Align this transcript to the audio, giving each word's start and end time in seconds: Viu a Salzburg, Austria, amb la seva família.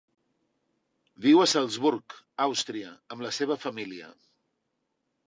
Viu 1.25 1.43
a 1.43 1.47
Salzburg, 1.51 2.15
Austria, 2.47 2.95
amb 3.17 3.27
la 3.27 3.33
seva 3.41 3.59
família. 3.67 4.09